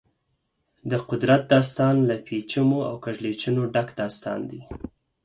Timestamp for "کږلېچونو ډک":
3.05-3.87